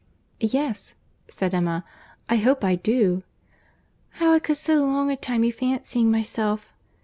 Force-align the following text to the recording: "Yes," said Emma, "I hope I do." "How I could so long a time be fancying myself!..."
"Yes," 0.39 0.95
said 1.27 1.53
Emma, 1.53 1.85
"I 2.27 2.37
hope 2.37 2.63
I 2.63 2.73
do." 2.73 3.21
"How 4.13 4.33
I 4.33 4.39
could 4.39 4.57
so 4.57 4.83
long 4.83 5.11
a 5.11 5.15
time 5.15 5.41
be 5.41 5.51
fancying 5.51 6.09
myself!..." 6.09 6.73